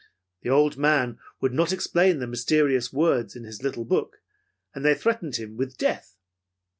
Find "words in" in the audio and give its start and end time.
2.91-3.43